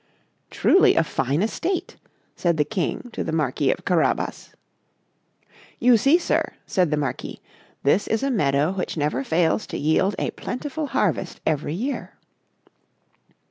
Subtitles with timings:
[0.49, 1.97] "Truly a fine estate,"
[2.35, 4.55] said the King to the Marquis of Carabas.
[5.79, 7.39] "You see, sir," said the Marquis,
[7.83, 12.17] "this is a meadow which never fails to yield a plentiful harvest every year."